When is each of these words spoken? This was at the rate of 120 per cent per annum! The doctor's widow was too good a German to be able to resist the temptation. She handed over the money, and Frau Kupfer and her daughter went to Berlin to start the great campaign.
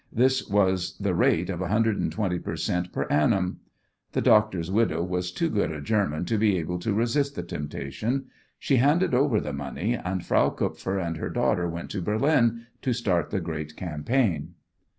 This 0.11 0.49
was 0.49 0.95
at 0.99 1.03
the 1.03 1.13
rate 1.13 1.47
of 1.51 1.59
120 1.59 2.39
per 2.39 2.55
cent 2.55 2.91
per 2.91 3.03
annum! 3.11 3.59
The 4.13 4.21
doctor's 4.21 4.71
widow 4.71 5.03
was 5.03 5.31
too 5.31 5.47
good 5.47 5.71
a 5.71 5.79
German 5.79 6.25
to 6.25 6.39
be 6.39 6.57
able 6.57 6.79
to 6.79 6.91
resist 6.95 7.35
the 7.35 7.43
temptation. 7.43 8.25
She 8.57 8.77
handed 8.77 9.13
over 9.13 9.39
the 9.39 9.53
money, 9.53 9.93
and 9.93 10.25
Frau 10.25 10.49
Kupfer 10.49 10.97
and 10.97 11.17
her 11.17 11.29
daughter 11.29 11.69
went 11.69 11.91
to 11.91 12.01
Berlin 12.01 12.65
to 12.81 12.93
start 12.93 13.29
the 13.29 13.39
great 13.39 13.75
campaign. 13.75 14.55